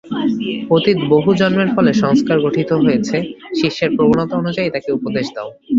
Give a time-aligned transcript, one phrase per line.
[0.71, 3.17] অতীত বহু জন্মের ফলে সংস্কার গঠিত হয়েছে,
[3.59, 5.49] শিষ্যের প্রবণতা অনুযায়ী তাকে উপদেশ দাও।